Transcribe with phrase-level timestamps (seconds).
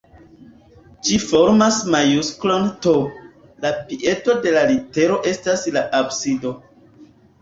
[1.09, 2.95] Ĝi formas majusklon T,
[3.67, 6.55] la piedo de la litero estas la absido.